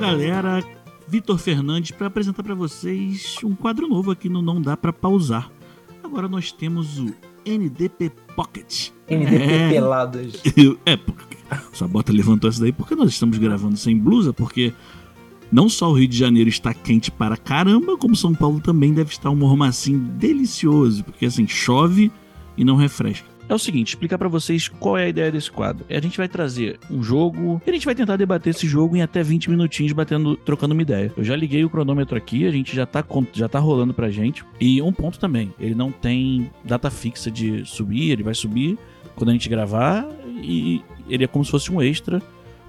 [0.00, 0.64] galera,
[1.06, 5.50] Vitor Fernandes para apresentar para vocês um quadro novo aqui no Não Dá para Pausar.
[6.02, 8.92] Agora nós temos o NDP Pocket.
[9.06, 9.68] NDP é...
[9.68, 10.42] Pelados.
[10.86, 11.36] é, porque
[11.74, 14.72] sua bota levantou essa daí porque nós estamos gravando sem blusa, porque
[15.52, 19.10] não só o Rio de Janeiro está quente para caramba, como São Paulo também deve
[19.10, 22.10] estar um mormacinho delicioso, porque assim, chove
[22.56, 23.28] e não refresca.
[23.50, 25.84] É o seguinte, explicar para vocês qual é a ideia desse quadro.
[25.90, 29.02] A gente vai trazer um jogo e a gente vai tentar debater esse jogo em
[29.02, 31.12] até 20 minutinhos batendo, trocando uma ideia.
[31.16, 34.44] Eu já liguei o cronômetro aqui, a gente já tá, já tá rolando pra gente.
[34.60, 38.78] E um ponto também, ele não tem data fixa de subir, ele vai subir
[39.16, 40.08] quando a gente gravar
[40.40, 42.22] e ele é como se fosse um extra.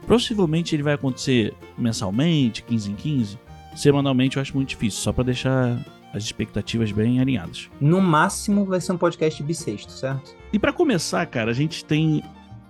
[0.08, 3.40] Possivelmente ele vai acontecer mensalmente, 15 em 15.
[3.76, 5.78] Semanalmente eu acho muito difícil, só para deixar
[6.14, 7.70] as expectativas bem alinhadas.
[7.80, 10.36] No máximo vai ser um podcast bissexto, certo?
[10.52, 12.24] E para começar, cara, a gente tem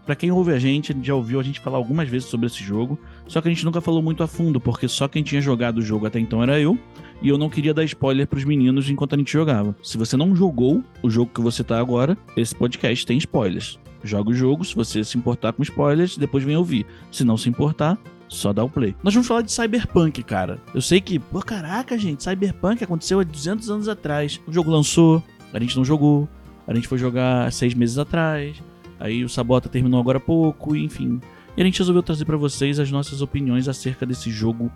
[0.05, 2.99] para quem ouve a gente, já ouviu a gente falar algumas vezes sobre esse jogo,
[3.27, 5.81] só que a gente nunca falou muito a fundo, porque só quem tinha jogado o
[5.81, 6.77] jogo até então era eu,
[7.21, 9.75] e eu não queria dar spoiler pros meninos enquanto a gente jogava.
[9.83, 13.79] Se você não jogou o jogo que você tá agora, esse podcast tem spoilers.
[14.03, 16.85] Joga o jogo, se você se importar com spoilers, depois vem ouvir.
[17.11, 17.99] Se não se importar,
[18.31, 18.95] só dá o play.
[19.03, 20.57] Nós vamos falar de Cyberpunk, cara.
[20.73, 24.39] Eu sei que, pô, caraca, gente, Cyberpunk aconteceu há 200 anos atrás.
[24.47, 25.21] O jogo lançou,
[25.53, 26.29] a gente não jogou,
[26.65, 28.55] a gente foi jogar seis meses atrás,
[28.97, 31.19] aí o Sabota terminou agora há pouco, enfim.
[31.57, 34.71] E a gente resolveu trazer para vocês as nossas opiniões acerca desse jogo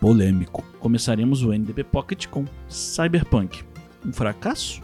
[0.00, 0.64] polêmico.
[0.78, 3.64] Começaremos o NDP Pocket com Cyberpunk.
[4.06, 4.80] Um fracasso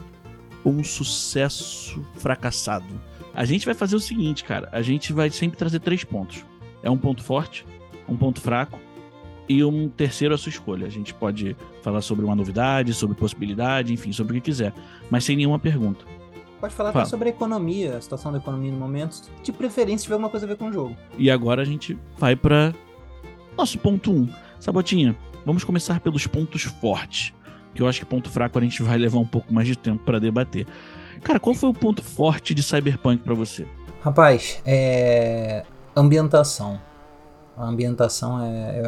[0.64, 3.00] ou um sucesso fracassado?
[3.32, 4.68] A gente vai fazer o seguinte, cara.
[4.72, 6.44] A gente vai sempre trazer três pontos.
[6.82, 7.64] É um ponto forte,
[8.10, 8.78] um ponto fraco
[9.48, 10.86] e um terceiro à sua escolha.
[10.86, 14.72] A gente pode falar sobre uma novidade, sobre possibilidade, enfim, sobre o que quiser,
[15.10, 16.04] mas sem nenhuma pergunta.
[16.60, 17.02] Pode falar Fala.
[17.02, 20.30] até sobre a economia, a situação da economia no momento, de preferência se tiver alguma
[20.30, 20.96] coisa a ver com o jogo.
[21.16, 22.74] E agora a gente vai para
[23.56, 24.14] nosso ponto 1.
[24.14, 24.28] Um.
[24.58, 27.32] Sabotinha, vamos começar pelos pontos fortes,
[27.74, 30.04] que eu acho que ponto fraco a gente vai levar um pouco mais de tempo
[30.04, 30.66] para debater.
[31.22, 33.66] Cara, qual foi o ponto forte de Cyberpunk para você?
[34.02, 35.64] Rapaz, é.
[35.96, 36.80] ambientação.
[37.60, 38.86] A ambientação é, eu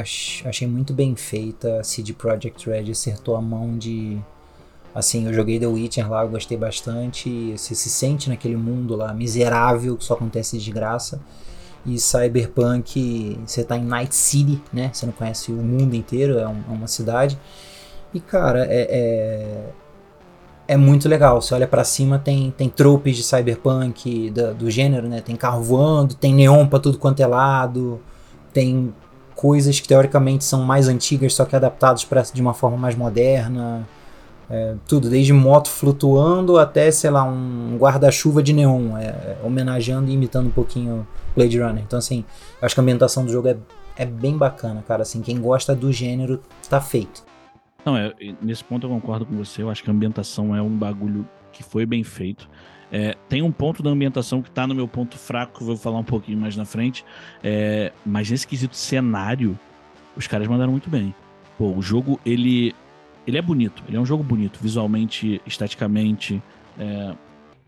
[0.49, 1.81] achei muito bem feita.
[1.81, 4.19] A CD Projekt Red acertou a mão de.
[4.95, 7.53] Assim, eu joguei The Witcher lá, eu gostei bastante.
[7.55, 11.21] Você se sente naquele mundo lá miserável que só acontece de graça.
[11.85, 14.91] E Cyberpunk, você tá em Night City, né?
[14.91, 17.39] Você não conhece o mundo inteiro, é, um, é uma cidade.
[18.15, 19.67] E cara, é, é,
[20.69, 21.43] é muito legal.
[21.43, 25.21] Você olha para cima, tem, tem tropes de cyberpunk do, do gênero, né?
[25.21, 28.01] Tem carro voando, tem neon pra tudo quanto é lado,
[28.53, 28.93] tem
[29.35, 33.87] coisas que teoricamente são mais antigas, só que adaptadas para de uma forma mais moderna.
[34.51, 40.11] É, tudo, desde moto flutuando até, sei lá, um guarda-chuva de neon, é, é, homenageando
[40.11, 41.83] e imitando um pouquinho Blade Runner.
[41.83, 42.25] Então, assim,
[42.61, 43.57] acho que a ambientação do jogo é,
[43.97, 45.03] é bem bacana, cara.
[45.03, 47.25] Assim, quem gosta do gênero tá feito.
[47.85, 49.63] Não, é, nesse ponto eu concordo com você.
[49.63, 52.49] Eu acho que a ambientação é um bagulho que foi bem feito.
[52.93, 55.77] É, tem um ponto da ambientação que tá no meu ponto fraco, que eu vou
[55.77, 57.03] falar um pouquinho mais na frente.
[57.43, 59.59] É, mas nesse quesito cenário,
[60.15, 61.15] os caras mandaram muito bem.
[61.57, 62.75] Pô, o jogo, ele,
[63.27, 63.83] ele é bonito.
[63.89, 66.43] Ele é um jogo bonito, visualmente, esteticamente.
[66.79, 67.15] É,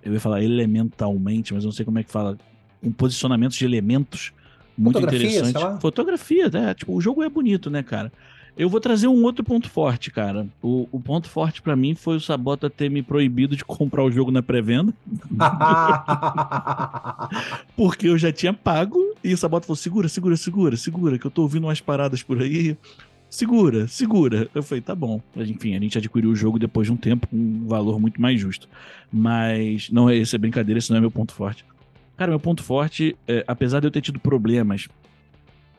[0.03, 2.37] eu ia falar elementalmente, mas eu não sei como é que fala.
[2.83, 4.35] Com posicionamentos de elementos
[4.77, 5.81] muito Fotografia, interessante.
[5.81, 6.75] Fotografia, né?
[6.75, 8.13] Tipo, o jogo é bonito, né, cara?
[8.57, 10.47] Eu vou trazer um outro ponto forte, cara.
[10.63, 14.13] O, o ponto forte para mim foi o Sabota ter me proibido de comprar o
[14.13, 14.95] jogo na pré-venda.
[17.77, 21.31] Porque eu já tinha pago e o Sabota falou: segura, segura, segura, segura, que eu
[21.31, 22.77] tô ouvindo umas paradas por aí.
[23.29, 24.49] Segura, segura.
[24.55, 25.21] Eu falei, tá bom.
[25.37, 28.41] Enfim, a gente adquiriu o jogo depois de um tempo com um valor muito mais
[28.41, 28.69] justo.
[29.13, 31.65] Mas não é esse é brincadeira, esse não é meu ponto forte.
[32.17, 34.87] Cara, meu ponto forte, é, apesar de eu ter tido problemas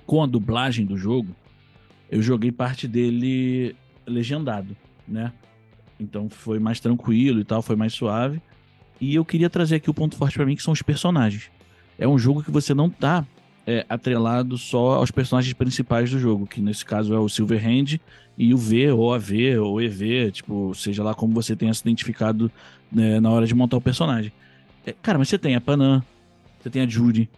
[0.05, 1.33] com a dublagem do jogo,
[2.09, 4.75] eu joguei parte dele legendado,
[5.07, 5.31] né?
[5.99, 8.41] Então foi mais tranquilo e tal, foi mais suave.
[8.99, 11.49] E eu queria trazer aqui o ponto forte para mim, que são os personagens.
[11.97, 13.25] É um jogo que você não tá
[13.66, 17.99] é, atrelado só aos personagens principais do jogo, que nesse caso é o Silverhand
[18.37, 22.52] e o V, ou AV, ou EV, tipo, seja lá como você tenha se identificado
[22.91, 24.31] né, na hora de montar o personagem.
[24.85, 26.03] É, cara, mas você tem a Panam,
[26.59, 27.29] você tem a Judy,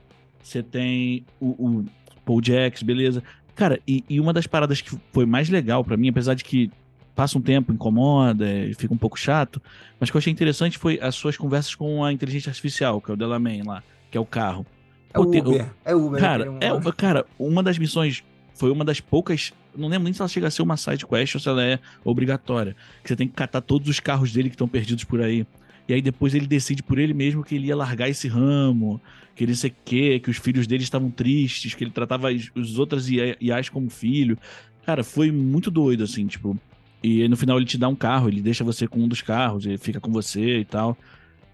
[0.42, 1.86] você tem o, o
[2.26, 3.24] Paul Jacks, beleza.
[3.58, 6.72] Cara, e, e uma das paradas que foi mais legal para mim, apesar de que
[7.16, 8.46] passa um tempo, incomoda,
[8.78, 9.60] fica um pouco chato,
[10.00, 13.10] mas o que eu achei interessante foi as suas conversas com a inteligência artificial, que
[13.10, 13.82] é o Delamain lá,
[14.12, 14.64] que é o carro.
[15.12, 16.22] É o Uber, é Uber.
[16.22, 18.24] Cara, é, cara, uma das missões
[18.54, 21.34] foi uma das poucas, não lembro nem se ela chega a ser uma side quest
[21.34, 24.56] ou se ela é obrigatória, que você tem que catar todos os carros dele que
[24.56, 25.48] estão perdidos por aí.
[25.88, 29.02] E aí depois ele decide por ele mesmo que ele ia largar esse ramo,
[29.36, 33.08] que ele sei que, que os filhos dele estavam tristes, que ele tratava os outras
[33.10, 34.38] IAs como filho.
[34.86, 36.58] Cara, foi muito doido, assim, tipo.
[37.04, 39.66] E no final ele te dá um carro, ele deixa você com um dos carros,
[39.66, 40.98] ele fica com você e tal.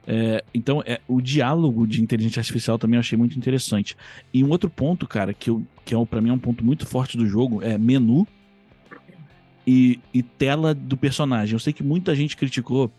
[0.07, 3.95] É, então, é, o diálogo de inteligência artificial também eu achei muito interessante.
[4.33, 6.85] E um outro ponto, cara, que, eu, que é, para mim é um ponto muito
[6.87, 8.27] forte do jogo, é menu
[9.67, 11.53] e, e tela do personagem.
[11.53, 12.91] Eu sei que muita gente criticou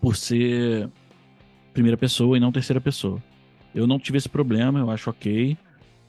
[0.00, 0.88] por ser
[1.72, 3.22] primeira pessoa e não terceira pessoa.
[3.74, 5.56] Eu não tive esse problema, eu acho ok.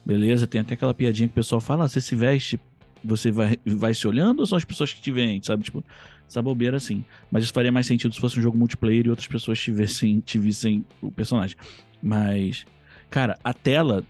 [0.04, 2.58] Beleza, tem até aquela piadinha que o pessoal fala: ah, você se veste,
[3.04, 5.62] você vai, vai se olhando ou são as pessoas que te veem, sabe?
[5.62, 5.84] Tipo,
[6.28, 7.04] essa bobeira assim.
[7.30, 10.84] Mas isso faria mais sentido se fosse um jogo multiplayer e outras pessoas tivessem, tivessem
[11.00, 11.56] o personagem.
[12.02, 12.64] Mas,
[13.10, 14.04] cara, a tela.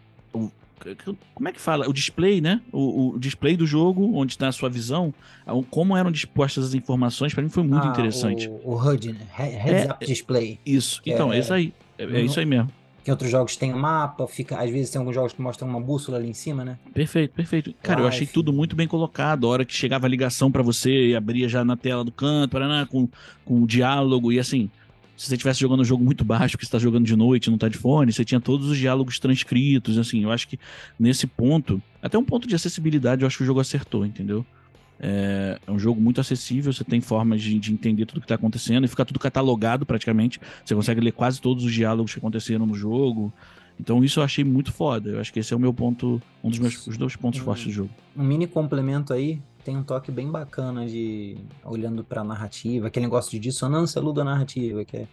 [1.34, 1.88] Como é que fala?
[1.88, 2.60] O display, né?
[2.72, 5.12] O, o display do jogo, onde está a sua visão,
[5.70, 8.48] como eram dispostas as informações, para mim foi muito ah, interessante.
[8.48, 9.26] O, o HUD, né?
[9.32, 10.58] Heads é, Up Display.
[10.64, 11.00] Isso.
[11.06, 11.72] Então, é, isso aí.
[11.98, 12.70] É, é isso aí mesmo
[13.02, 15.80] que outros jogos tem um mapa, fica, às vezes tem alguns jogos que mostram uma
[15.80, 16.78] bússola ali em cima, né?
[16.94, 17.74] Perfeito, perfeito.
[17.82, 18.02] Cara, Life.
[18.02, 19.46] eu achei tudo muito bem colocado.
[19.46, 22.52] A hora que chegava a ligação para você e abria já na tela do canto,
[22.52, 23.08] paraná, com,
[23.44, 24.70] com diálogo e assim.
[25.22, 27.56] Se você estivesse jogando um jogo muito baixo, que você está jogando de noite, não
[27.56, 30.24] tá de fone, você tinha todos os diálogos transcritos, assim.
[30.24, 30.58] Eu acho que
[30.98, 34.44] nesse ponto, até um ponto de acessibilidade, eu acho que o jogo acertou, entendeu?
[34.98, 38.34] É, é, um jogo muito acessível, você tem formas de, de entender tudo que está
[38.34, 40.40] acontecendo e fica tudo catalogado praticamente.
[40.64, 43.32] Você consegue ler quase todos os diálogos que aconteceram no jogo.
[43.78, 45.10] Então isso eu achei muito foda.
[45.10, 47.66] Eu acho que esse é o meu ponto, um dos meus os dois pontos fortes
[47.66, 47.90] do jogo.
[48.16, 53.06] Um mini complemento aí, tem um toque bem bacana de olhando para a narrativa, aquele
[53.06, 55.08] negócio de dissonância narrativa que é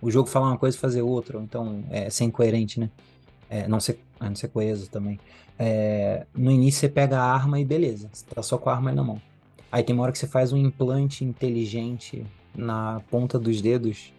[0.00, 2.90] o jogo falar uma coisa e fazer outra, então é ser incoerente, né?
[3.48, 5.18] É, não ser, não ser coeso também.
[5.58, 8.92] É, no início você pega a arma e beleza, você tá só com a arma
[8.92, 9.20] na mão.
[9.72, 14.12] Aí tem uma hora que você faz um implante inteligente na ponta dos dedos,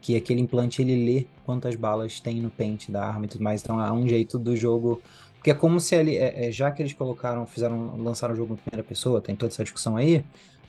[0.00, 3.62] que aquele implante ele lê quantas balas tem no pente da arma e tudo mais.
[3.62, 5.02] Então é um jeito do jogo.
[5.44, 8.54] Porque é como se ele, é, é, já que eles colocaram, fizeram, lançaram o jogo
[8.54, 10.24] em primeira pessoa, tem toda essa discussão aí,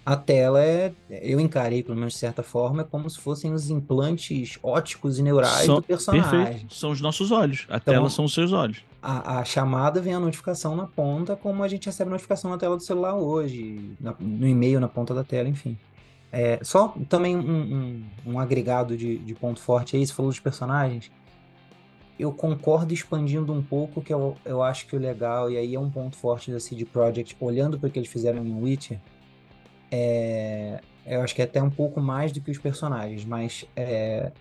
[0.06, 3.70] a tela é, eu encarei, pelo menos de certa forma, é como se fossem os
[3.70, 6.30] implantes óticos e neurais são, do personagem.
[6.30, 6.74] Perfeito.
[6.74, 7.66] São os nossos olhos.
[7.70, 8.84] A então, tela são os seus olhos.
[9.02, 12.76] A, a, chamada vem a notificação na ponta, como a gente recebe notificação na tela
[12.76, 15.78] do celular hoje, na, no e-mail na ponta da tela, enfim.
[16.34, 20.40] É, só também um, um, um agregado de, de, ponto forte aí, você falou dos
[20.42, 21.10] personagens.
[22.18, 25.80] Eu concordo expandindo um pouco, que eu, eu acho que o legal, e aí é
[25.80, 29.00] um ponto forte da CD Projekt, olhando para o que eles fizeram em Witcher,
[29.92, 34.32] é, eu acho que é até um pouco mais do que os personagens, mas é,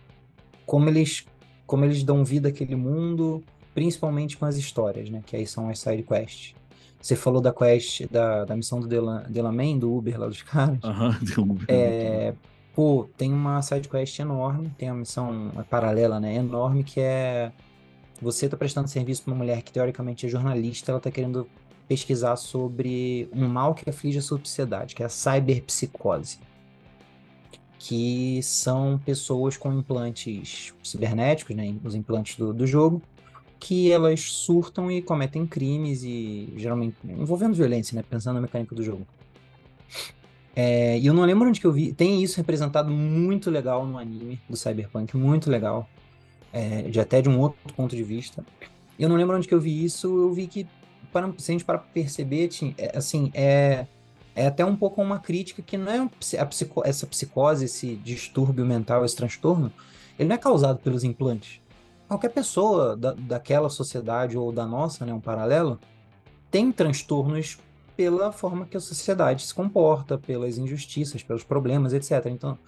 [0.65, 1.26] como eles
[1.67, 3.43] como eles dão vida àquele mundo,
[3.75, 5.23] principalmente com as histórias, né?
[5.25, 6.55] Que aí são as side quests.
[7.00, 8.88] Você falou da quest da, da missão do
[9.29, 10.79] Delamain, do Uber lá dos caras.
[10.82, 11.67] Aham, uhum, Uber.
[11.69, 12.35] É,
[12.75, 16.35] pô, tem uma side quest enorme, tem uma missão paralela, né?
[16.35, 17.53] Enorme, que é
[18.21, 21.47] você tá prestando serviço para uma mulher que teoricamente é jornalista, ela tá querendo
[21.87, 26.38] pesquisar sobre um mal que aflige a sociedade, que é a cyberpsicose.
[27.79, 33.03] Que são pessoas com implantes cibernéticos, né, os implantes do, do jogo,
[33.59, 38.82] que elas surtam e cometem crimes e geralmente envolvendo violência, né, pensando na mecânica do
[38.82, 39.06] jogo.
[40.56, 41.92] É, e eu não lembro onde que eu vi.
[41.92, 45.88] Tem isso representado muito legal no anime do Cyberpunk, muito legal.
[46.52, 48.44] É, de até de um outro ponto de vista.
[48.96, 50.66] Eu não lembro onde que eu vi isso, eu vi que
[51.12, 53.87] para, se a gente para perceber, é, assim, é,
[54.34, 56.08] é até um pouco uma crítica que não é
[56.44, 59.73] psico, essa psicose, esse distúrbio mental, esse transtorno,
[60.18, 61.61] ele não é causado pelos implantes.
[62.06, 65.80] Qualquer pessoa da, daquela sociedade ou da nossa, né, um paralelo,
[66.50, 67.58] tem transtornos
[67.96, 72.26] pela forma que a sociedade se comporta, pelas injustiças, pelos problemas, etc.
[72.26, 72.58] Então,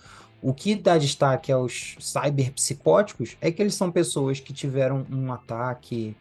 [0.40, 6.16] o que dá destaque aos cyberpsicóticos é que eles são pessoas que tiveram um ataque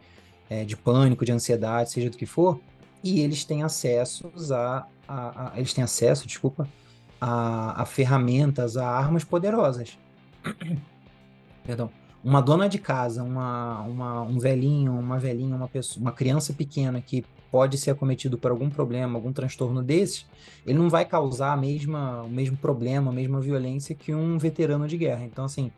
[0.48, 2.60] é, de pânico, de ansiedade, seja do que for,
[3.02, 6.68] e eles têm acesso a, a, a eles têm acesso, desculpa,
[7.20, 9.98] a, a ferramentas, a armas poderosas.
[11.64, 11.90] Perdão.
[12.26, 17.00] Uma dona de casa, uma, uma, um velhinho, uma velhinha, uma pessoa, uma criança pequena
[17.00, 20.26] que pode ser acometido por algum problema, algum transtorno desses,
[20.66, 24.88] ele não vai causar a mesma, o mesmo problema, a mesma violência que um veterano
[24.88, 25.24] de guerra.
[25.24, 25.70] Então, assim,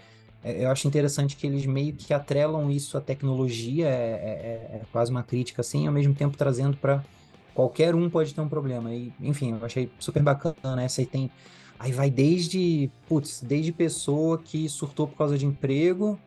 [0.43, 4.81] é, eu acho interessante que eles meio que atrelam isso à tecnologia, é, é, é
[4.91, 7.05] quase uma crítica assim, ao mesmo tempo trazendo para
[7.53, 8.91] qualquer um pode ter um problema.
[8.95, 11.31] E, enfim, eu achei super bacana essa aí tem.
[11.79, 16.19] Aí vai desde, putz, desde pessoa que surtou por causa de emprego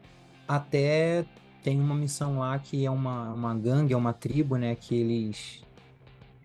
[0.56, 1.26] até
[1.64, 5.62] tem uma missão lá que é uma, uma gangue, é uma tribo, né, que eles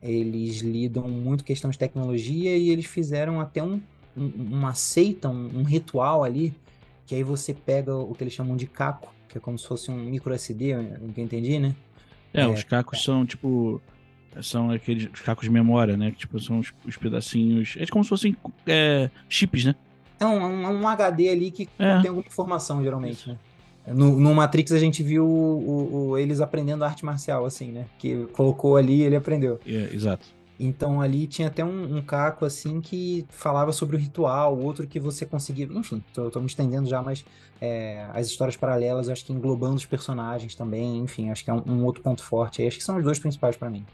[0.03, 3.81] eles lidam muito com questão de tecnologia e eles fizeram até um,
[4.17, 6.55] um uma seita, um, um ritual ali
[7.07, 9.91] que aí você pega o que eles chamam de caco, que é como se fosse
[9.91, 11.75] um micro SD, no que eu entendi, né?
[12.35, 13.81] É, é, os cacos são tipo.
[14.43, 16.11] São aqueles cacos de memória, né?
[16.11, 17.75] Que tipo, são os, os pedacinhos.
[17.79, 18.37] É como se fossem
[18.67, 19.75] é, chips, né?
[20.21, 22.01] É um, um, HD ali que é.
[22.01, 23.39] tem alguma informação, geralmente, né?
[23.87, 27.87] No, no Matrix a gente viu o, o, eles aprendendo arte marcial, assim, né?
[27.99, 29.61] Que colocou ali e ele aprendeu.
[29.67, 30.27] É, exato.
[30.59, 34.99] Então ali tinha até um, um, caco assim que falava sobre o ritual, outro que
[34.99, 35.67] você conseguia.
[35.71, 37.25] Enfim, tô, tô me estendendo já, mas
[37.61, 41.63] é, as histórias paralelas, acho que englobando os personagens também, enfim, acho que é um,
[41.67, 42.69] um outro ponto forte aí.
[42.69, 43.85] Acho que são os dois principais para mim.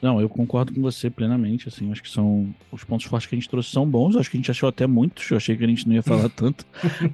[0.00, 3.38] Não, eu concordo com você plenamente, assim, acho que são os pontos fortes que a
[3.38, 5.68] gente trouxe são bons, acho que a gente achou até muitos, eu achei que a
[5.68, 6.64] gente não ia falar tanto.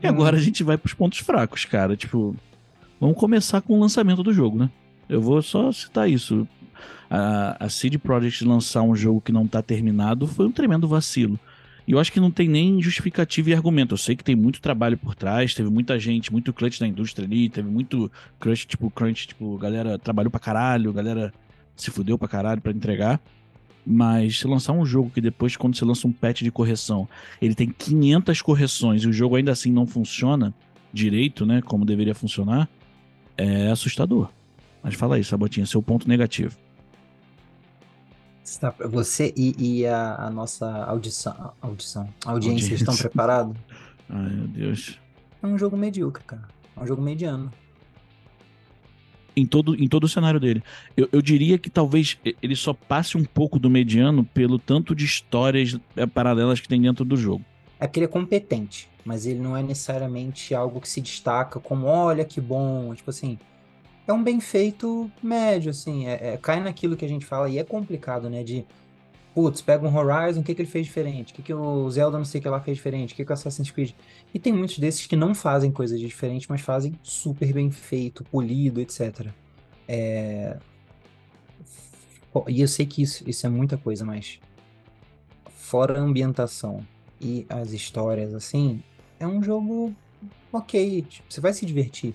[0.00, 2.37] e agora a gente vai pros pontos fracos, cara, tipo,
[3.00, 4.71] vamos começar com o lançamento do jogo, né?
[5.09, 6.47] Eu vou só citar isso
[7.11, 11.38] a, a CD Projekt lançar um jogo que não está terminado foi um tremendo vacilo.
[11.87, 13.95] E eu acho que não tem nem justificativa e argumento.
[13.95, 17.25] Eu sei que tem muito trabalho por trás, teve muita gente, muito clutch da indústria
[17.25, 21.33] ali, teve muito crunch, tipo, crunch, tipo, galera trabalhou pra caralho, galera
[21.76, 23.21] se fudeu pra caralho pra entregar.
[23.87, 27.09] Mas se lançar um jogo que depois, quando você lança um patch de correção,
[27.40, 30.52] ele tem 500 correções e o jogo ainda assim não funciona
[30.92, 32.68] direito, né, como deveria funcionar,
[33.37, 34.28] é assustador.
[34.83, 36.56] Mas fala aí, Sabotinha, seu ponto negativo.
[38.90, 42.75] Você e, e a, a, nossa audição, audição, audiência, audiência.
[42.75, 43.56] estão preparados?
[44.09, 45.00] Ai, meu Deus.
[45.42, 46.49] É um jogo medíocre, cara.
[46.76, 47.52] É um jogo mediano.
[49.37, 50.62] Em todo, em todo o cenário dele.
[50.97, 55.05] Eu, eu diria que talvez ele só passe um pouco do mediano pelo tanto de
[55.05, 57.45] histórias é, paralelas que tem dentro do jogo.
[57.78, 61.87] É porque ele é competente, mas ele não é necessariamente algo que se destaca como,
[61.87, 63.38] olha que bom, tipo assim,
[64.07, 66.07] é um bem feito médio, assim.
[66.07, 68.43] É, é, cai naquilo que a gente fala, e é complicado, né?
[68.43, 68.64] De,
[69.37, 71.31] putz, pega um Horizon, o que, que ele fez diferente?
[71.31, 73.12] O que, que o Zelda não sei o que lá fez diferente?
[73.12, 73.93] O que, que o Assassin's Creed...
[74.33, 78.81] E tem muitos desses que não fazem coisas diferentes, mas fazem super bem feito, polido,
[78.81, 79.26] etc.
[79.87, 80.57] É...
[82.49, 84.40] E eu sei que isso, isso é muita coisa, mas
[85.50, 86.81] fora a ambientação
[87.21, 88.83] e as histórias, assim,
[89.21, 89.95] é um jogo
[90.50, 91.02] ok.
[91.02, 92.14] Tipo, você vai se divertir.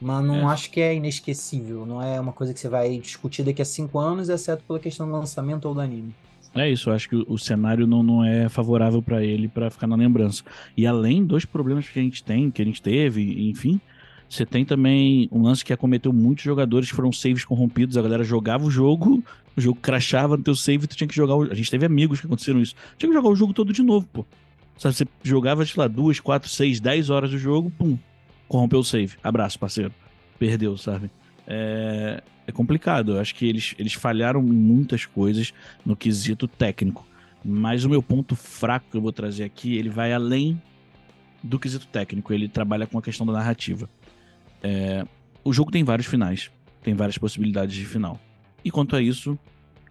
[0.00, 0.52] Mas não é.
[0.52, 1.84] acho que é inesquecível.
[1.84, 5.06] Não é uma coisa que você vai discutir daqui a cinco anos, exceto pela questão
[5.08, 6.14] do lançamento ou do anime.
[6.56, 9.86] É isso, eu acho que o cenário não, não é favorável para ele para ficar
[9.86, 10.42] na lembrança.
[10.76, 13.78] E além dos problemas que a gente tem, que a gente teve, enfim,
[14.28, 17.96] você tem também um lance que acometeu muitos jogadores foram saves corrompidos.
[17.96, 19.22] A galera jogava o jogo,
[19.56, 21.36] o jogo crashava no teu save tu tinha que jogar.
[21.36, 21.42] O...
[21.42, 22.74] A gente teve amigos que aconteceram isso.
[22.96, 24.26] Tinha que jogar o jogo todo de novo, pô.
[24.78, 27.98] Sabe, você jogava, sei lá, duas, quatro, seis, dez horas do jogo, pum,
[28.48, 29.14] corrompeu o save.
[29.22, 29.92] Abraço, parceiro.
[30.38, 31.10] Perdeu, sabe?
[31.46, 33.12] É, é complicado.
[33.12, 35.52] Eu acho que eles, eles falharam em muitas coisas
[35.84, 37.06] no quesito técnico.
[37.44, 40.60] Mas o meu ponto fraco que eu vou trazer aqui, ele vai além
[41.42, 42.32] do quesito técnico.
[42.32, 43.88] Ele trabalha com a questão da narrativa.
[44.62, 45.06] É,
[45.44, 46.50] o jogo tem vários finais.
[46.82, 48.20] Tem várias possibilidades de final.
[48.64, 49.38] E quanto a isso,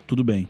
[0.05, 0.49] tudo bem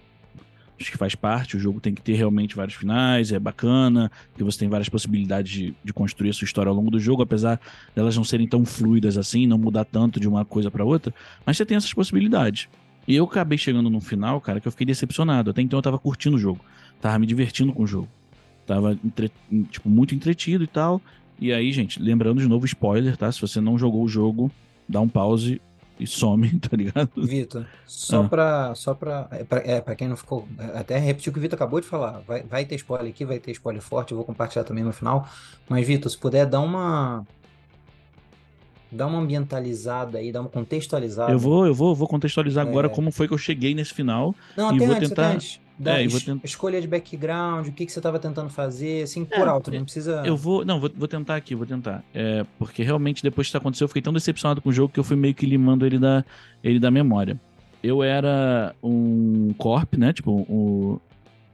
[0.80, 1.58] acho que faz parte.
[1.58, 5.52] O jogo tem que ter realmente vários finais, é bacana, porque você tem várias possibilidades
[5.52, 7.60] de, de construir a sua história ao longo do jogo, apesar
[7.96, 11.14] delas não serem tão fluidas assim, não mudar tanto de uma coisa para outra,
[11.46, 12.68] mas você tem essas possibilidades.
[13.08, 15.52] E eu acabei chegando no final, cara, que eu fiquei decepcionado.
[15.52, 16.60] Até então eu tava curtindo o jogo,
[17.00, 18.10] tava me divertindo com o jogo,
[18.66, 19.32] tava entre...
[19.70, 21.02] tipo, muito entretido e tal.
[21.40, 23.32] E aí, gente, lembrando de novo spoiler, tá?
[23.32, 24.50] Se você não jogou o jogo,
[24.88, 25.62] dá um pause,
[26.00, 27.10] e some, tá ligado?
[27.16, 28.30] Vitor, só ah.
[28.30, 28.76] pra.
[28.76, 30.48] Só pra, é, pra, é, pra quem não ficou.
[30.74, 32.22] Até repetiu o que o Vitor acabou de falar.
[32.28, 35.28] Vai, vai ter spoiler aqui, vai ter spoiler forte, eu vou compartilhar também no final.
[35.70, 37.26] Mas, Vitor, se puder dar uma.
[38.92, 41.32] Dá uma ambientalizada aí, dá uma contextualizada.
[41.32, 42.70] Eu vou, eu vou, vou contextualizar é...
[42.70, 44.34] agora como foi que eu cheguei nesse final.
[44.56, 45.28] Não, e até vou antes, tentar.
[45.28, 45.65] Até antes.
[45.78, 46.40] Da é, tentar...
[46.46, 49.84] escolha de background, o que, que você estava tentando fazer, assim, por é, alto, não
[49.84, 50.24] precisa.
[50.26, 50.64] Eu vou.
[50.64, 52.04] Não, vou, vou tentar aqui, vou tentar.
[52.14, 55.00] É, porque realmente, depois que isso aconteceu, eu fiquei tão decepcionado com o jogo que
[55.00, 56.24] eu fui meio que limando ele da,
[56.64, 57.40] ele da memória.
[57.84, 60.14] Eu era um corp, né?
[60.14, 61.02] Tipo, o,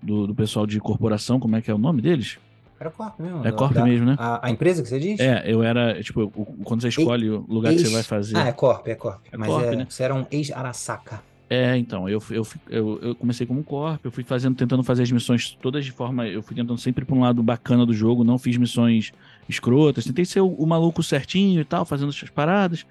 [0.02, 2.38] do, do pessoal de corporação, como é que é o nome deles?
[2.82, 3.48] Era Corp mesmo.
[3.48, 4.16] É Corp da, mesmo, né?
[4.18, 5.20] A, a, empresa que você diz?
[5.20, 6.32] É, eu era, tipo,
[6.64, 7.82] quando você escolhe o lugar ex...
[7.82, 8.36] que você vai fazer.
[8.36, 9.22] Ah, é Corp, é Corp.
[9.32, 9.86] É Mas corp, é, né?
[9.88, 11.22] você era um ex-Arasaka.
[11.54, 15.12] É, então, eu, eu, eu, eu, comecei como corpo, eu fui fazendo, tentando fazer as
[15.12, 16.26] missões todas de forma.
[16.26, 19.12] Eu fui tentando sempre para um lado bacana do jogo, não fiz missões
[19.50, 22.86] escrotas, tentei ser o, o, maluco certinho e tal, fazendo essas paradas.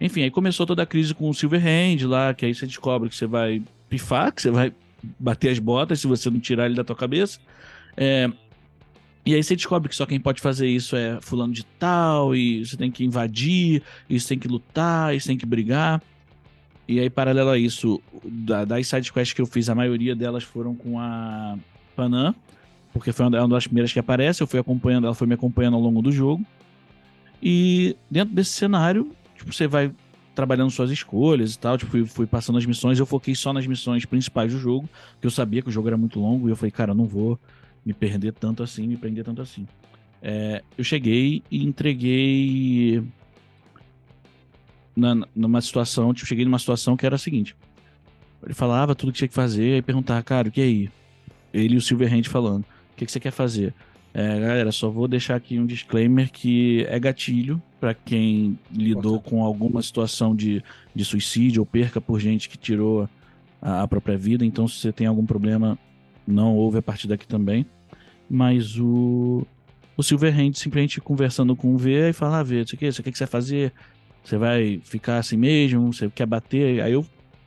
[0.00, 3.14] Enfim, aí começou toda a crise com o Silverhand lá, que aí você descobre que
[3.14, 4.72] você vai pifar, que você vai
[5.16, 7.38] bater as botas se você não tirar ele da tua cabeça.
[7.96, 8.28] É,
[9.24, 12.66] e aí você descobre que só quem pode fazer isso é fulano de tal, e
[12.66, 16.02] você tem que invadir, e você tem que lutar, e você tem que brigar.
[16.90, 20.74] E aí, paralelo a isso, da, das sidequests que eu fiz, a maioria delas foram
[20.74, 21.56] com a
[21.94, 22.34] Panam,
[22.92, 25.80] porque foi uma das primeiras que aparece, eu fui acompanhando, ela foi me acompanhando ao
[25.80, 26.44] longo do jogo.
[27.40, 29.92] E dentro desse cenário, tipo, você vai
[30.34, 31.78] trabalhando suas escolhas e tal.
[31.78, 32.98] Tipo, fui, fui, passando as missões.
[32.98, 34.88] Eu foquei só nas missões principais do jogo,
[35.20, 36.48] que eu sabia que o jogo era muito longo.
[36.48, 37.38] E eu falei, cara, eu não vou
[37.86, 39.64] me perder tanto assim, me prender tanto assim.
[40.20, 43.04] É, eu cheguei e entreguei
[45.00, 47.56] na, numa situação, tipo, cheguei numa situação que era a seguinte.
[48.44, 50.90] Ele falava tudo que tinha que fazer e perguntava, cara, o que é aí?
[51.52, 53.74] Ele e o Silverhand falando, o que, que você quer fazer?
[54.12, 59.44] É, galera, só vou deixar aqui um disclaimer que é gatilho para quem lidou com
[59.44, 60.62] alguma situação de,
[60.94, 63.08] de suicídio ou perca por gente que tirou
[63.62, 64.44] a, a, própria vida.
[64.44, 65.78] Então, se você tem algum problema,
[66.26, 67.64] não ouve a partir daqui também.
[68.28, 69.46] Mas o,
[69.96, 73.12] o Silverhand simplesmente conversando com o V e fala: ah, V, isso aqui, você quer
[73.12, 73.72] que você vai fazer?
[74.24, 75.92] Você vai ficar assim mesmo?
[75.92, 76.82] Você quer bater?
[76.82, 77.04] Aí eu,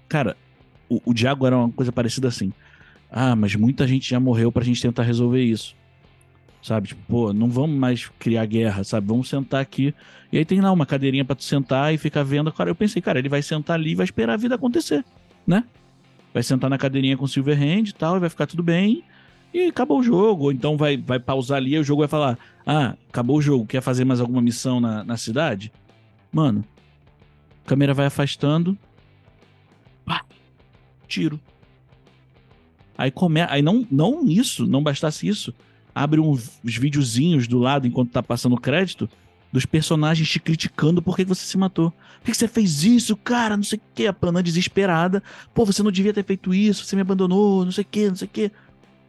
[0.07, 0.35] cara,
[0.89, 2.51] o, o Diago era uma coisa parecida assim.
[3.11, 5.75] Ah, mas muita gente já morreu pra gente tentar resolver isso
[6.63, 6.87] sabe?
[6.87, 9.07] Tipo, pô, não vamos mais criar guerra, sabe?
[9.07, 9.93] Vamos sentar aqui.
[10.31, 12.51] E aí tem lá uma cadeirinha para tu sentar e ficar vendo.
[12.51, 15.03] Cara, eu pensei, cara, ele vai sentar ali e vai esperar a vida acontecer,
[15.45, 15.65] né?
[16.33, 19.03] Vai sentar na cadeirinha com Silverhand e tal, e vai ficar tudo bem.
[19.53, 20.45] E acabou o jogo.
[20.45, 23.67] Ou então vai, vai pausar ali e o jogo vai falar: Ah, acabou o jogo,
[23.67, 25.71] quer fazer mais alguma missão na, na cidade?
[26.33, 26.65] Mano,
[27.63, 28.77] a câmera vai afastando.
[30.03, 30.25] Pá,
[31.07, 31.39] tiro.
[32.97, 33.41] Aí come...
[33.41, 35.53] Aí não, não isso, não bastasse isso
[35.93, 39.09] abre uns videozinhos do lado enquanto tá passando crédito
[39.51, 41.91] dos personagens te criticando por que você se matou.
[41.91, 43.55] Por que você fez isso, cara?
[43.55, 44.07] Não sei o que.
[44.07, 45.21] A Panã desesperada.
[45.53, 48.15] Pô, você não devia ter feito isso, você me abandonou, não sei o que, não
[48.15, 48.51] sei o que.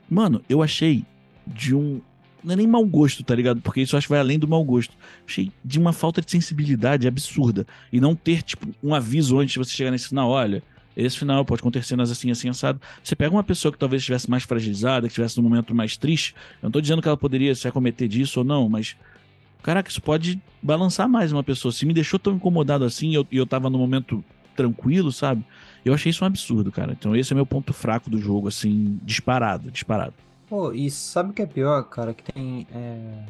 [0.09, 1.07] Mano, eu achei
[1.47, 2.01] de um.
[2.45, 3.61] Não é nem mau gosto, tá ligado?
[3.63, 4.95] Porque isso acho que vai além do mau gosto.
[5.27, 7.67] Achei de uma falta de sensibilidade absurda.
[7.91, 10.29] E não ter, tipo, um aviso antes de você chegar nesse final.
[10.29, 10.63] Olha,
[10.97, 12.81] esse final pode acontecer cenas assim, assim, assado.
[13.03, 16.35] Você pega uma pessoa que talvez estivesse mais fragilizada, que estivesse num momento mais triste.
[16.63, 18.95] Eu não tô dizendo que ela poderia se acometer disso ou não, mas.
[19.63, 21.73] Caraca, isso pode balançar mais uma pessoa.
[21.73, 24.23] Se me deixou tão incomodado assim e eu, eu tava num momento
[24.55, 25.43] tranquilo, sabe?
[25.85, 26.93] Eu achei isso um absurdo, cara.
[26.93, 30.15] Então esse é meu ponto fraco do jogo, assim, disparado, disparado.
[30.55, 32.15] Pô, e sabe o que é pior, cara?
[32.15, 32.65] Que tem.
[32.73, 33.27] É...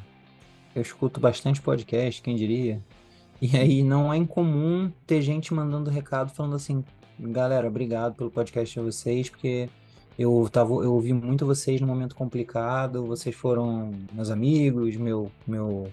[0.76, 2.82] Eu escuto bastante podcast, quem diria.
[3.40, 6.84] E aí não é incomum ter gente mandando recado falando assim,
[7.18, 9.70] Galera, obrigado pelo podcast de vocês, porque
[10.18, 15.90] eu, tava, eu ouvi muito vocês num momento complicado, vocês foram meus amigos, meu, meu,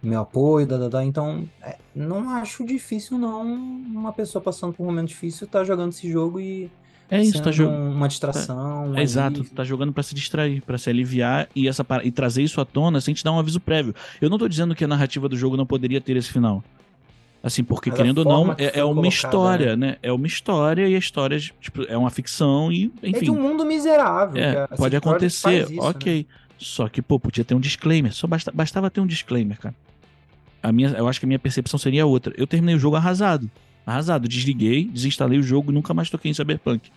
[0.00, 1.04] meu apoio, da, da, da.
[1.04, 5.90] então é, não acho difícil não uma pessoa passando por um momento difícil tá jogando
[5.90, 6.70] esse jogo e
[7.10, 8.56] é isso, tá jogando uma distração.
[8.56, 8.80] Tá...
[8.80, 12.60] Um Exato, tá jogando para se distrair, para se aliviar e essa e trazer isso
[12.60, 13.94] à tona sem te dar um aviso prévio.
[14.20, 16.62] Eu não tô dizendo que a narrativa do jogo não poderia ter esse final.
[17.42, 19.88] Assim, porque Mas querendo ou não, é, é uma história, né?
[19.88, 19.96] né?
[20.02, 23.16] É uma história e a história tipo, é uma ficção e, enfim.
[23.16, 24.42] É de um mundo miserável.
[24.42, 26.26] É, pode acontecer, isso, ok.
[26.26, 26.34] Né?
[26.56, 28.14] Só que, pô, podia ter um disclaimer.
[28.14, 29.74] Só basta, bastava ter um disclaimer, cara.
[30.62, 32.32] A minha, eu acho que a minha percepção seria outra.
[32.38, 33.50] Eu terminei o jogo arrasado.
[33.86, 34.28] Arrasado.
[34.28, 36.90] Desliguei, desinstalei o jogo e nunca mais toquei em Cyberpunk.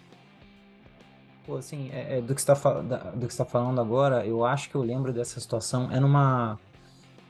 [1.45, 2.53] Pô, assim, é, é, do, que você tá,
[3.15, 5.89] do que você tá falando agora, eu acho que eu lembro dessa situação.
[5.91, 6.59] É numa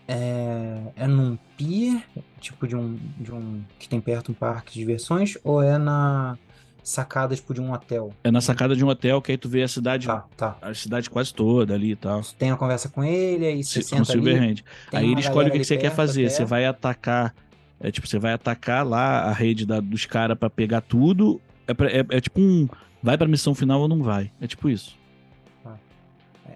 [0.08, 2.02] é, é num pier,
[2.40, 6.38] tipo de um, de um que tem perto um parque de diversões, ou é na
[6.82, 8.14] sacada tipo de um hotel?
[8.24, 10.58] É na sacada de um hotel que aí tu vê a cidade, tá, tá.
[10.62, 12.22] a cidade quase toda ali e tal.
[12.40, 14.64] Tem uma conversa com ele, aí você Se, senta ali.
[14.94, 16.30] Aí ele escolhe o que, que você quer fazer.
[16.30, 17.36] Você vai atacar,
[17.80, 21.42] é tipo, você vai atacar lá a rede da, dos caras para pegar tudo.
[21.68, 22.68] É, é, é tipo um,
[23.02, 24.32] vai pra missão final ou não vai.
[24.42, 24.98] É tipo isso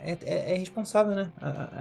[0.03, 1.31] é, é, é responsável, né?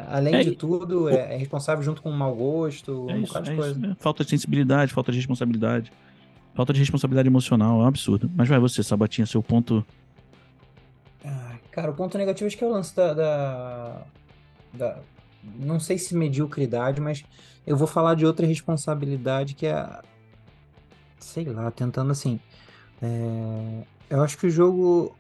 [0.09, 3.42] Além é, de tudo, é, é, responsável junto com o mau gosto, é um isso,
[3.42, 3.87] de é coisa.
[3.87, 3.96] Isso?
[3.98, 5.92] Falta de sensibilidade, falta de responsabilidade.
[6.55, 8.31] Falta de responsabilidade emocional, é um absurdo.
[8.35, 9.85] Mas vai você, Sabatinha, seu ponto.
[11.24, 14.03] Ah, cara, o ponto negativo acho que é o lance da, da,
[14.74, 14.98] da.
[15.59, 17.24] Não sei se mediocridade, mas
[17.66, 20.01] eu vou falar de outra responsabilidade que é.
[21.18, 22.40] Sei lá, tentando assim.
[23.03, 25.14] É, eu acho que o jogo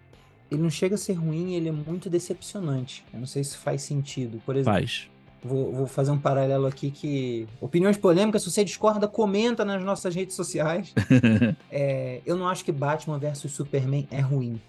[0.50, 3.04] ele não chega a ser ruim, ele é muito decepcionante.
[3.12, 4.42] Eu não sei se faz sentido.
[4.44, 5.08] Por exemplo, faz.
[5.42, 7.46] Vou, vou, fazer um paralelo aqui que.
[7.60, 10.92] Opiniões polêmicas, se você discorda, comenta nas nossas redes sociais.
[11.70, 14.60] é, eu não acho que Batman vs Superman é ruim.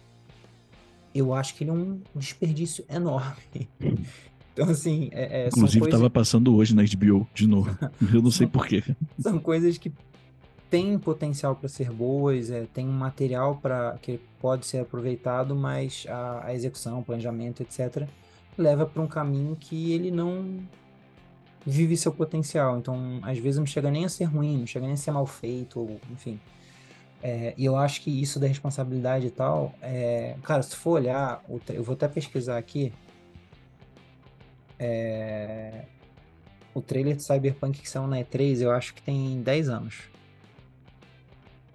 [1.14, 3.68] Eu acho que ele é um desperdício enorme.
[4.54, 5.10] Então, assim.
[5.12, 6.00] É, é, Inclusive, coisas...
[6.00, 7.78] tava passando hoje na HBO de novo.
[8.14, 8.84] Eu não sei porquê.
[9.20, 9.92] São coisas que
[10.70, 16.06] têm potencial para ser boas, é, tem um material para que pode ser aproveitado, mas
[16.08, 18.08] a, a execução, o planejamento, etc.,
[18.58, 20.60] leva para um caminho que ele não
[21.66, 22.78] vive seu potencial.
[22.78, 25.26] Então, às vezes não chega nem a ser ruim, não chega nem a ser mal
[25.26, 26.40] feito, ou, enfim.
[27.24, 31.44] É, e eu acho que isso da responsabilidade e tal, é, cara, se for olhar,
[31.70, 32.92] eu vou até pesquisar aqui.
[34.84, 35.86] É,
[36.74, 40.10] o trailer de Cyberpunk que saiu na E3, eu acho que tem 10 anos.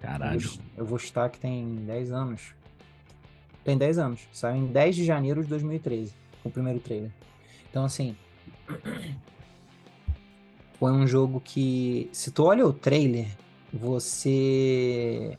[0.00, 0.40] Caralho.
[0.40, 2.52] Eu vou, eu vou chutar que tem 10 anos.
[3.62, 4.28] Tem 10 anos.
[4.32, 7.12] Saiu em 10 de janeiro de 2013, o primeiro trailer.
[7.70, 8.16] Então, assim.
[10.78, 13.28] Foi um jogo que, se tu olha o trailer,
[13.72, 15.38] você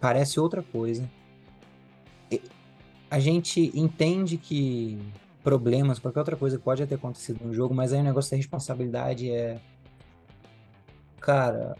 [0.00, 1.08] parece outra coisa.
[3.08, 4.98] A gente entende que
[5.42, 9.30] problemas, qualquer outra coisa pode ter acontecido no jogo, mas aí o negócio da responsabilidade
[9.30, 9.60] é.
[11.20, 11.76] Cara,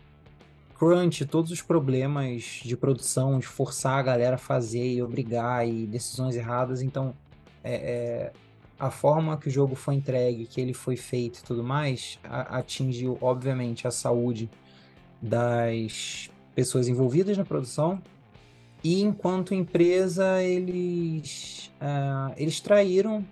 [0.79, 5.87] crunch, todos os problemas de produção, de forçar a galera a fazer e obrigar e
[5.87, 6.83] decisões erradas.
[6.83, 7.15] Então,
[7.65, 8.33] é, é,
[8.79, 12.59] a forma que o jogo foi entregue, que ele foi feito e tudo mais, a,
[12.59, 14.49] atingiu, obviamente, a saúde
[15.21, 18.01] das pessoas envolvidas na produção.
[18.83, 23.25] E enquanto empresa, eles, uh, eles traíram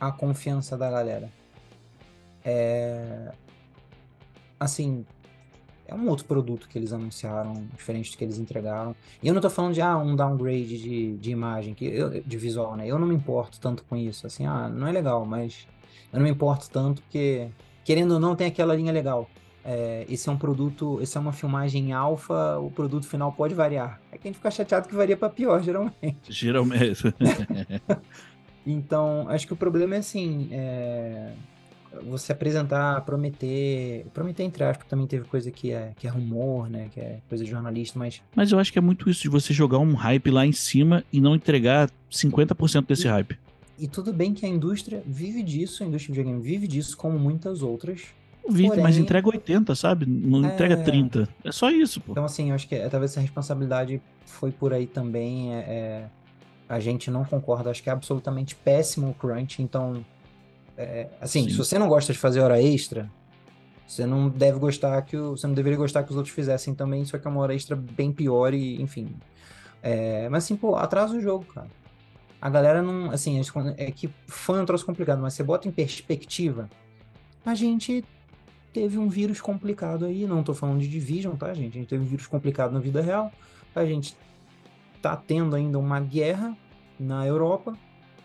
[0.00, 1.30] a confiança da galera.
[2.42, 3.32] É,
[4.58, 5.04] assim,
[5.86, 8.94] é um outro produto que eles anunciaram, diferente do que eles entregaram.
[9.22, 12.36] E eu não tô falando de ah, um downgrade de, de imagem, que eu, de
[12.38, 12.86] visual, né?
[12.86, 14.26] Eu não me importo tanto com isso.
[14.26, 15.66] Assim, ah, não é legal, mas
[16.12, 17.48] eu não me importo tanto porque,
[17.84, 19.28] querendo ou não, tem aquela linha legal.
[19.64, 24.00] É, esse é um produto, esse é uma filmagem alfa, o produto final pode variar.
[24.10, 26.32] É que a gente fica chateado que varia para pior, geralmente.
[26.32, 27.02] Geralmente.
[28.66, 31.32] então, acho que o problema é assim, é,
[32.04, 36.88] você apresentar, prometer, prometer entre aspas, também teve coisa que é, que é rumor, né,
[36.92, 38.22] que é coisa de jornalista, mas...
[38.34, 41.04] Mas eu acho que é muito isso de você jogar um hype lá em cima
[41.12, 43.38] e não entregar 50% desse e, hype.
[43.78, 47.18] E tudo bem que a indústria vive disso, a indústria de videogame vive disso, como
[47.18, 48.08] muitas outras,
[48.48, 50.06] Vive, Porém, mas entrega 80, sabe?
[50.06, 50.52] Não é...
[50.52, 51.28] entrega 30.
[51.44, 52.12] É só isso, pô.
[52.12, 55.54] Então, assim, eu acho que é, talvez essa responsabilidade foi por aí também.
[55.54, 56.04] É, é,
[56.70, 59.60] a gente não concorda, acho que é absolutamente péssimo o crunch.
[59.60, 60.06] Então,
[60.78, 61.50] é, assim, Sim.
[61.50, 63.10] se você não gosta de fazer hora extra,
[63.84, 67.04] você não deve gostar que o, você não deveria gostar que os outros fizessem também,
[67.04, 69.16] só que é uma hora extra bem pior e, enfim.
[69.82, 71.66] É, mas assim, pô, atrasa o jogo, cara.
[72.40, 73.42] A galera não, assim,
[73.76, 76.70] é que foi um troço complicado, mas você bota em perspectiva,
[77.44, 78.04] a gente
[78.72, 81.76] teve um vírus complicado aí, não tô falando de Division, tá, gente?
[81.76, 83.32] A gente teve um vírus complicado na vida real,
[83.74, 84.14] a gente
[85.00, 86.56] tá tendo ainda uma guerra
[86.98, 87.76] na Europa,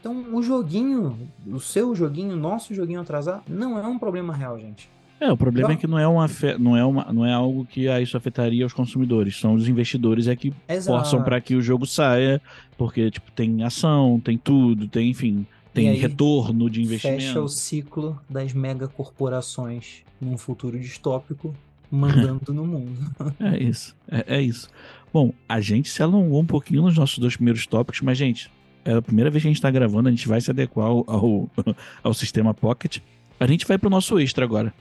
[0.05, 4.87] então, o joguinho, o seu joguinho, nosso joguinho atrasar, não é um problema real, gente.
[5.19, 6.27] É, o problema então, é que não é, uma,
[6.59, 9.39] não, é uma, não é algo que ah, isso afetaria os consumidores.
[9.39, 10.95] São os investidores é que Exato.
[10.95, 12.39] forçam para que o jogo saia,
[12.77, 17.23] porque tipo, tem ação, tem tudo, tem, enfim, tem aí, retorno de investimento.
[17.23, 21.55] Fecha o ciclo das megacorporações num futuro distópico,
[21.89, 22.99] mandando no mundo.
[23.39, 24.69] É isso, é, é isso.
[25.13, 28.51] Bom, a gente se alongou um pouquinho nos nossos dois primeiros tópicos, mas, gente,
[28.83, 31.03] é a primeira vez que a gente está gravando, a gente vai se adequar ao,
[31.07, 31.49] ao,
[32.03, 32.99] ao sistema Pocket.
[33.39, 34.73] A gente vai para o nosso extra agora.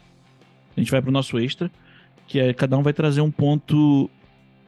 [0.76, 1.70] A gente vai para o nosso extra,
[2.26, 4.10] que é cada um vai trazer um ponto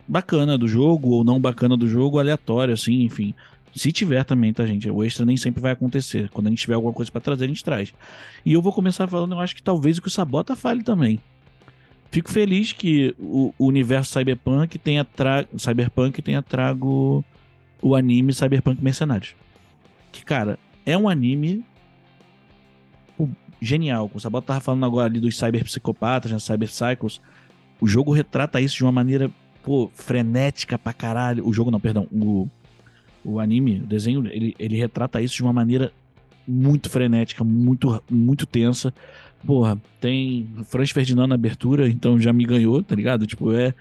[0.07, 3.35] bacana do jogo ou não bacana do jogo, aleatório, assim, enfim.
[3.75, 4.89] Se tiver também, tá, gente?
[4.89, 6.31] O extra nem sempre vai acontecer.
[6.31, 7.93] Quando a gente tiver alguma coisa para trazer, a gente traz.
[8.45, 11.21] E eu vou começar falando, eu acho que talvez o que o Sabota fale também.
[12.11, 15.47] Fico feliz que o, o universo Cyberpunk tenha, tra...
[15.57, 17.25] Cyberpunk tenha trago
[17.83, 19.35] o anime Cyberpunk Mercenários.
[20.13, 21.65] Que, cara, é um anime
[23.61, 24.11] genial.
[24.15, 27.21] O Sabota tava falando agora ali dos cyberpsicopatas, né, cyber cycles.
[27.81, 29.31] O jogo retrata isso de uma maneira,
[29.63, 31.47] pô, frenética pra caralho.
[31.47, 32.07] O jogo não, perdão.
[32.13, 32.49] O,
[33.25, 35.93] o anime, o desenho, ele, ele retrata isso de uma maneira
[36.47, 38.95] muito frenética, muito, muito tensa.
[39.45, 43.27] Porra, tem Franz Ferdinand na abertura, então já me ganhou, tá ligado?
[43.27, 43.75] Tipo, é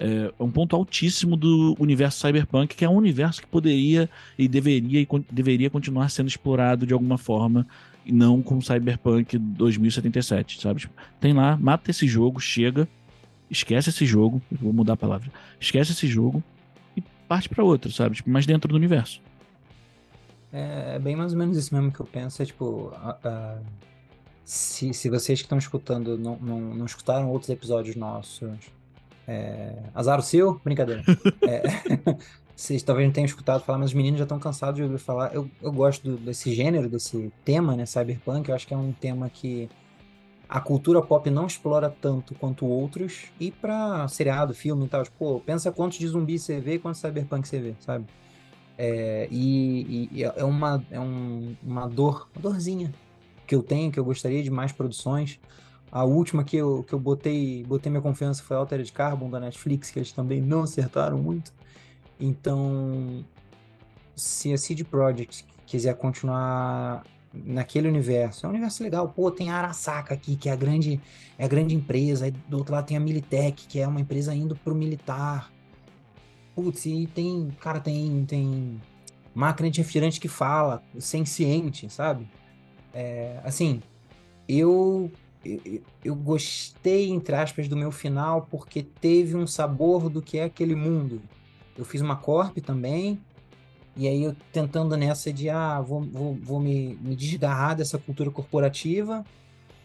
[0.00, 5.02] é, um ponto altíssimo do universo cyberpunk, que é um universo que poderia e deveria,
[5.02, 7.66] e deveria continuar sendo explorado de alguma forma,
[8.06, 10.80] e não com Cyberpunk 2077, sabe?
[10.80, 12.88] Tipo, tem lá, mata esse jogo, chega,
[13.50, 16.42] esquece esse jogo, vou mudar a palavra, esquece esse jogo
[16.96, 18.16] e parte para outro, sabe?
[18.16, 19.20] Tipo, mas dentro do universo.
[20.50, 22.90] É, é bem mais ou menos isso mesmo que eu penso, é tipo,
[24.44, 28.70] se, se vocês que estão escutando não, não, não escutaram outros episódios nossos
[29.26, 30.60] é, azar o seu?
[30.64, 31.04] Brincadeira.
[31.46, 31.62] é,
[32.56, 35.32] vocês talvez não tenham escutado falar, mas os meninos já estão cansados de ouvir falar.
[35.32, 37.86] Eu, eu gosto do, desse gênero, desse tema, né?
[37.86, 38.48] Cyberpunk.
[38.48, 39.68] Eu acho que é um tema que
[40.48, 43.26] a cultura pop não explora tanto quanto outros.
[43.38, 46.78] E pra seriado, filme e tal, tipo, pô, pensa quantos de zumbi você vê e
[46.80, 48.06] quantos cyberpunk você vê, sabe?
[48.76, 52.92] É, e, e, é uma, é um, uma dor, uma dorzinha
[53.50, 55.40] que eu tenho, que eu gostaria de mais produções.
[55.90, 59.90] A última que eu, que eu botei, botei minha confiança foi Altered Carbon da Netflix,
[59.90, 61.52] que eles também não acertaram muito.
[62.20, 63.24] Então,
[64.14, 67.02] se a CD Projekt quiser continuar
[67.34, 68.46] naquele universo.
[68.46, 69.08] É um universo legal.
[69.08, 71.00] Pô, tem a Arasaka aqui, que é a grande,
[71.36, 72.26] é a grande empresa.
[72.26, 75.50] Aí do outro lado tem a Militech, que é uma empresa indo pro militar.
[76.54, 78.80] Putz, e tem, cara, tem, tem
[79.34, 82.28] máquina de refrigerante que fala, senciente, sabe?
[82.92, 83.82] É, assim,
[84.48, 85.10] eu,
[85.44, 90.44] eu, eu gostei, entre aspas, do meu final porque teve um sabor do que é
[90.44, 91.22] aquele mundo.
[91.76, 93.18] Eu fiz uma corp também,
[93.96, 98.30] e aí eu tentando nessa de, ah, vou, vou, vou me, me desgarrar dessa cultura
[98.30, 99.24] corporativa,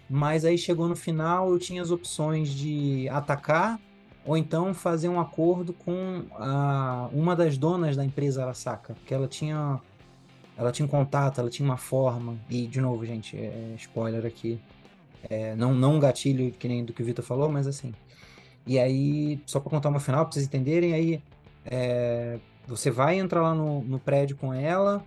[0.10, 3.80] mas aí chegou no final, eu tinha as opções de atacar
[4.26, 9.28] ou então fazer um acordo com a, uma das donas da empresa Arasaka, porque ela
[9.28, 9.80] tinha
[10.58, 14.60] ela tinha um contato, ela tinha uma forma, e de novo, gente, é, spoiler aqui,
[15.30, 17.94] é, não, não um gatilho que nem do que o Vitor falou, mas assim.
[18.66, 21.22] E aí, só para contar uma final, para vocês entenderem, aí
[21.66, 25.06] é, você vai entrar lá no, no prédio com ela,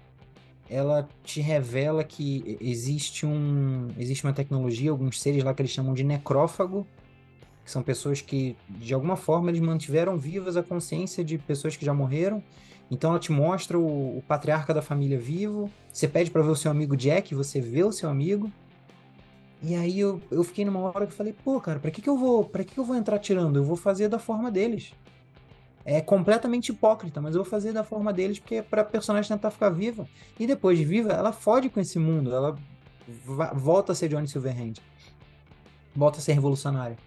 [0.70, 5.94] ela te revela que existe um existe uma tecnologia, alguns seres lá que eles chamam
[5.94, 6.86] de necrófago,
[7.64, 11.84] que são pessoas que de alguma forma eles mantiveram vivas a consciência de pessoas que
[11.84, 12.42] já morreram.
[12.90, 15.70] Então ela te mostra o, o patriarca da família vivo.
[15.92, 18.50] Você pede para ver o seu amigo Jack, você vê o seu amigo.
[19.62, 22.08] E aí eu, eu fiquei numa hora que eu falei, pô, cara, para que que
[22.08, 23.56] eu vou, para que que eu vou entrar tirando?
[23.56, 24.92] Eu vou fazer da forma deles
[25.90, 29.50] é completamente hipócrita, mas eu vou fazer da forma deles porque é para personagem tentar
[29.50, 30.06] ficar viva.
[30.38, 32.58] E depois de viva, ela fode com esse mundo, ela
[33.54, 34.74] volta a ser Johnny Silverhand.
[35.96, 36.98] Volta a ser revolucionária.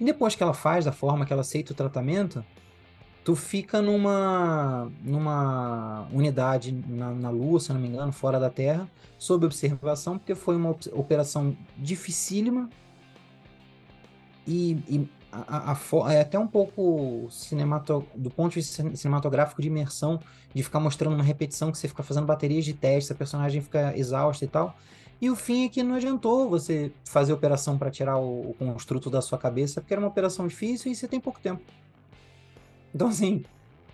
[0.00, 2.44] E depois que ela faz da forma que ela aceita o tratamento,
[3.28, 8.88] tu fica numa numa unidade na, na Lua, se não me engano, fora da Terra,
[9.18, 12.70] sob observação, porque foi uma operação dificílima
[14.46, 17.28] e, e a, a, é até um pouco
[18.14, 20.18] do ponto de vista cinematográfico de imersão,
[20.54, 23.94] de ficar mostrando uma repetição que você fica fazendo baterias de teste, a personagem fica
[23.94, 24.74] exausta e tal.
[25.20, 29.10] E o fim é que não adiantou você fazer operação para tirar o, o, construto
[29.10, 31.62] da sua cabeça, porque era uma operação difícil e você tem pouco tempo.
[32.94, 33.44] Então, assim,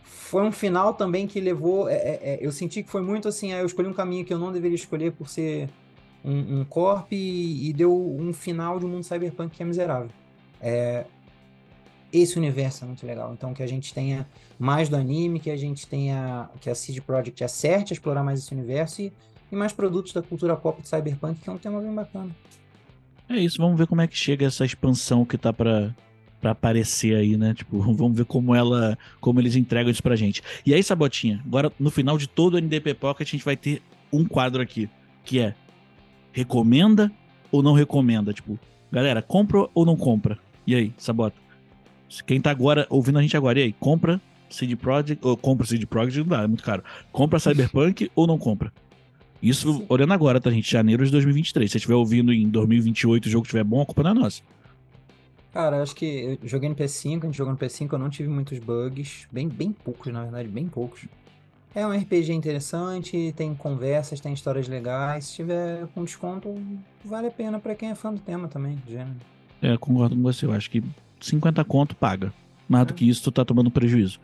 [0.02, 1.88] foi um final também que levou.
[1.88, 4.38] É, é, é eu senti que foi muito assim, eu escolhi um caminho que eu
[4.38, 5.68] não deveria escolher por ser
[6.24, 10.10] um, um corp e, e deu um final de um mundo cyberpunk que é miserável.
[10.60, 11.04] É,
[12.12, 13.32] esse universo é muito legal.
[13.32, 14.26] Então, que a gente tenha
[14.58, 16.48] mais do anime, que a gente tenha.
[16.60, 19.12] que a CD Projekt acerte a explorar mais esse universo e,
[19.50, 22.34] e mais produtos da cultura pop de Cyberpunk, que é um tema bem bacana.
[23.28, 25.94] É isso, vamos ver como é que chega essa expansão que tá para
[26.44, 27.54] para aparecer aí, né?
[27.54, 30.42] Tipo, vamos ver como ela, como eles entregam isso pra gente.
[30.66, 33.80] E aí, Sabotinha, agora no final de todo o NDP Pocket a gente vai ter
[34.12, 34.90] um quadro aqui,
[35.24, 35.54] que é
[36.32, 37.10] recomenda
[37.50, 38.58] ou não recomenda, tipo,
[38.92, 40.38] galera, compra ou não compra?
[40.66, 41.36] E aí, Sabota?
[42.26, 45.86] Quem tá agora ouvindo a gente agora, e aí, compra CD Projekt, ou compra CD
[45.86, 46.84] Projekt, não dá, é muito caro.
[47.10, 48.70] Compra Cyberpunk ou não compra?
[49.42, 50.70] Isso olhando agora, tá, gente?
[50.70, 51.70] Janeiro de 2023.
[51.70, 54.42] Se você estiver ouvindo em 2028 o jogo estiver bom, a culpa não é nossa.
[55.54, 58.28] Cara, acho que eu joguei no PS5, a gente jogou no PS5, eu não tive
[58.28, 59.28] muitos bugs.
[59.30, 61.06] Bem, bem poucos, na verdade, bem poucos.
[61.72, 65.26] É um RPG interessante, tem conversas, tem histórias legais.
[65.26, 66.60] Se tiver com desconto,
[67.04, 69.14] vale a pena para quem é fã do tema também, do gênero.
[69.62, 70.44] É, concordo com você.
[70.44, 70.82] Eu acho que
[71.20, 72.34] 50 conto paga.
[72.68, 74.18] Mais do que isso, tu tá tomando prejuízo.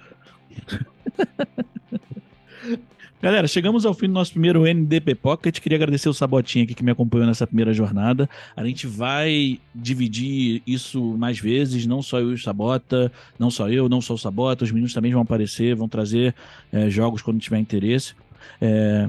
[3.22, 5.60] Galera, chegamos ao fim do nosso primeiro NDP Pocket.
[5.60, 8.28] Queria agradecer o Sabotinho aqui que me acompanhou nessa primeira jornada.
[8.56, 13.68] A gente vai dividir isso mais vezes, não só eu e o Sabota, não só
[13.68, 14.64] eu, não só o Sabota.
[14.64, 16.34] Os meninos também vão aparecer, vão trazer
[16.72, 18.14] é, jogos quando tiver interesse.
[18.58, 19.06] É...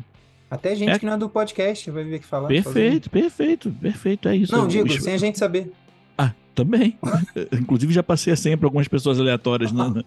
[0.50, 1.00] Até gente é...
[1.00, 2.50] que não é do podcast vai vir aqui falar.
[2.50, 4.28] Perfeito, perfeito, perfeito.
[4.28, 4.52] É isso.
[4.52, 5.72] Não, digo, sem a gente saber.
[6.54, 6.98] Também.
[7.54, 10.04] Inclusive, já passei a senha para algumas pessoas aleatórias no,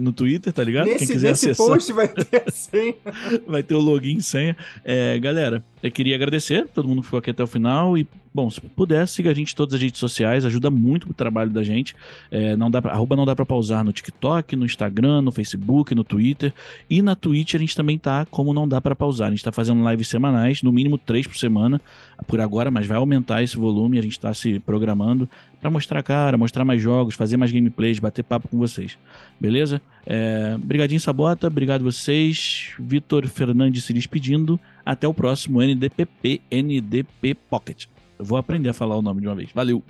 [0.00, 0.86] no, Twitter, tá ligado?
[0.86, 1.66] Nesse, Quem quiser nesse acessar.
[1.66, 2.94] post vai ter a senha.
[3.46, 4.56] vai ter o login e senha.
[4.84, 8.06] É, galera, eu queria agradecer todo mundo que ficou aqui até o final e
[8.36, 11.48] Bom, se puder, siga a gente em todas as redes sociais, ajuda muito o trabalho
[11.48, 11.96] da gente.
[12.30, 15.94] É, não dá pra, arroba não dá para pausar no TikTok, no Instagram, no Facebook,
[15.94, 16.52] no Twitter.
[16.90, 19.28] E na Twitch a gente também tá como não dá para pausar.
[19.28, 21.80] A gente tá fazendo lives semanais, no mínimo três por semana,
[22.26, 23.98] por agora, mas vai aumentar esse volume.
[23.98, 25.26] A gente tá se programando
[25.66, 28.96] para mostrar cara, mostrar mais jogos, fazer mais gameplays, bater papo com vocês.
[29.40, 29.82] Beleza?
[30.06, 32.72] É, brigadinho Sabota, obrigado vocês.
[32.78, 34.60] Vitor Fernandes se despedindo.
[34.84, 37.86] Até o próximo NDPP, NDP Pocket.
[38.16, 39.50] Eu vou aprender a falar o nome de uma vez.
[39.52, 39.82] Valeu!